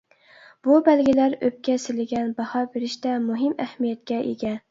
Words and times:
بۇ 0.67 0.77
بەلگىلەر 0.87 1.35
ئۆپكە 1.47 1.75
سىلىگە 1.83 2.23
باھا 2.39 2.63
بېرىشتە 2.77 3.13
مۇھىم 3.29 3.53
ئەھمىيەتكە 3.67 4.21
ئىگە. 4.31 4.59